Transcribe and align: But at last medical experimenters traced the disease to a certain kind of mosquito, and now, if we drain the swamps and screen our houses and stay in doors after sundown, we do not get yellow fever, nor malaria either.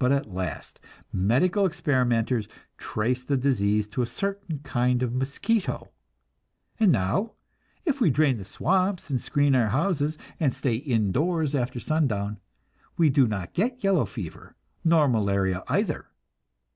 But 0.00 0.10
at 0.10 0.34
last 0.34 0.80
medical 1.12 1.64
experimenters 1.64 2.48
traced 2.76 3.28
the 3.28 3.36
disease 3.36 3.86
to 3.90 4.02
a 4.02 4.04
certain 4.04 4.58
kind 4.64 5.00
of 5.00 5.14
mosquito, 5.14 5.92
and 6.80 6.90
now, 6.90 7.34
if 7.84 8.00
we 8.00 8.10
drain 8.10 8.38
the 8.38 8.44
swamps 8.44 9.10
and 9.10 9.20
screen 9.20 9.54
our 9.54 9.68
houses 9.68 10.18
and 10.40 10.52
stay 10.52 10.74
in 10.74 11.12
doors 11.12 11.54
after 11.54 11.78
sundown, 11.78 12.40
we 12.96 13.08
do 13.10 13.28
not 13.28 13.54
get 13.54 13.84
yellow 13.84 14.06
fever, 14.06 14.56
nor 14.82 15.06
malaria 15.06 15.62
either. 15.68 16.06